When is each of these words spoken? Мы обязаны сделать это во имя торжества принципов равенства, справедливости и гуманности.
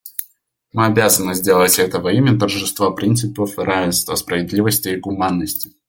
Мы 0.73 0.85
обязаны 0.87 1.35
сделать 1.35 1.77
это 1.77 1.99
во 1.99 2.11
имя 2.11 2.39
торжества 2.39 2.89
принципов 2.89 3.59
равенства, 3.59 4.15
справедливости 4.15 4.87
и 4.89 4.95
гуманности. 4.99 5.73